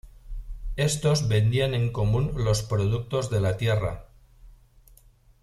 [0.77, 4.07] Estos vendían en común los productos de la tierra.